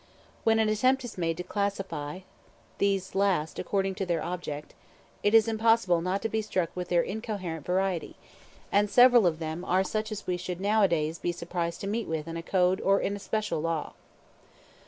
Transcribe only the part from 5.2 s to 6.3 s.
it is impossible not to